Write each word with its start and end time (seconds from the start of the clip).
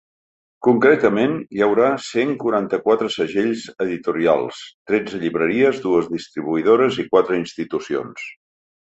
Concretament, 0.67 1.33
hi 1.57 1.59
haurà 1.65 1.89
cent 2.05 2.31
quaranta-quatre 2.43 3.09
segells 3.15 3.65
editorials, 3.85 4.61
tretze 4.91 5.19
llibreries, 5.25 5.81
dues 5.83 6.09
distribuïdores 6.15 6.97
i 7.05 7.07
quatre 7.13 7.39
institucions. 7.41 8.25